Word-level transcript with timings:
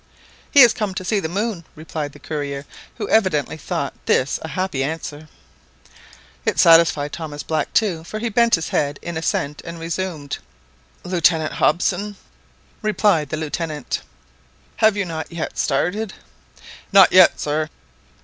"He 0.49 0.61
is 0.61 0.73
come 0.73 0.95
to 0.95 1.05
see 1.05 1.19
the 1.19 1.29
moon," 1.29 1.63
replied 1.75 2.13
the 2.13 2.19
courier, 2.19 2.65
who 2.97 3.07
evidently 3.09 3.55
thought 3.55 3.93
this 4.07 4.39
a 4.41 4.47
happy 4.47 4.83
answer. 4.83 5.29
It 6.43 6.57
satisfied 6.59 7.13
Thomas 7.13 7.43
Black 7.43 7.71
too, 7.71 8.03
for 8.03 8.17
he 8.17 8.27
bent 8.29 8.55
his 8.55 8.69
head 8.69 8.97
in 9.03 9.15
assent 9.15 9.61
and 9.63 9.79
resumed— 9.79 10.39
"Lieutenant 11.03 11.53
Hobson?" 11.53 12.01
"I 12.01 12.03
am 12.07 12.13
here," 12.13 12.15
replied 12.81 13.29
the 13.29 13.37
Lieutenant. 13.37 14.01
"You 14.81 14.87
have 14.87 14.95
not 14.95 15.31
yet 15.31 15.59
started?" 15.59 16.13
"Not. 16.91 17.11
yet, 17.11 17.39
sir." 17.39 17.69